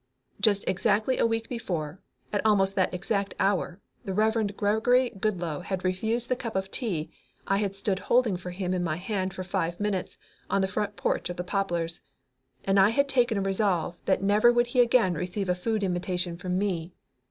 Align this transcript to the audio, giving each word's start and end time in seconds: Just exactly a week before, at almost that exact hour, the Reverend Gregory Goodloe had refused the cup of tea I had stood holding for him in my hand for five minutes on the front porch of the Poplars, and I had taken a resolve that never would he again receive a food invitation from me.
Just 0.39 0.63
exactly 0.67 1.19
a 1.19 1.27
week 1.27 1.47
before, 1.47 1.99
at 2.33 2.43
almost 2.43 2.73
that 2.73 2.91
exact 2.91 3.35
hour, 3.39 3.79
the 4.03 4.15
Reverend 4.15 4.57
Gregory 4.57 5.11
Goodloe 5.11 5.59
had 5.61 5.83
refused 5.83 6.27
the 6.27 6.35
cup 6.35 6.55
of 6.55 6.71
tea 6.71 7.11
I 7.45 7.57
had 7.57 7.75
stood 7.75 7.99
holding 7.99 8.35
for 8.35 8.49
him 8.49 8.73
in 8.73 8.83
my 8.83 8.95
hand 8.95 9.31
for 9.31 9.43
five 9.43 9.79
minutes 9.79 10.17
on 10.49 10.61
the 10.61 10.67
front 10.67 10.95
porch 10.95 11.29
of 11.29 11.37
the 11.37 11.43
Poplars, 11.43 12.01
and 12.65 12.79
I 12.79 12.89
had 12.89 13.07
taken 13.07 13.37
a 13.37 13.41
resolve 13.41 13.99
that 14.05 14.23
never 14.23 14.51
would 14.51 14.65
he 14.73 14.79
again 14.81 15.13
receive 15.13 15.49
a 15.49 15.53
food 15.53 15.83
invitation 15.83 16.35
from 16.35 16.57
me. 16.57 16.93